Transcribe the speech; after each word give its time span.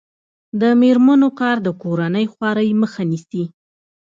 د 0.61 0.63
میرمنو 0.81 1.29
کار 1.39 1.57
د 1.65 1.69
کورنۍ 1.81 2.25
خوارۍ 2.33 2.69
مخه 2.81 3.03
نیسي. 3.11 3.43